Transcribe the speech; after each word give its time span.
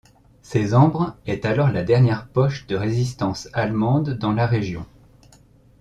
Cézembre 0.41 1.15
est 1.27 1.45
alors 1.45 1.69
la 1.69 1.83
dernière 1.83 2.25
poche 2.27 2.65
de 2.65 2.75
résistance 2.75 3.49
allemande 3.53 4.13
dans 4.17 4.31
la 4.31 4.47
région. 4.47 4.83